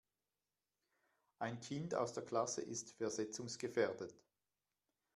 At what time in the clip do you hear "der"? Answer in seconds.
2.13-2.25